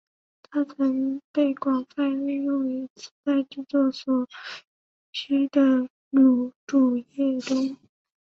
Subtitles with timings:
[0.49, 4.27] 它曾被广泛应用于磁带制作所
[5.11, 5.61] 需的
[6.09, 7.77] 乳浊液中。